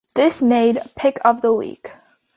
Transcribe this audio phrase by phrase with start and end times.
[0.15, 1.91] This made pick of the week.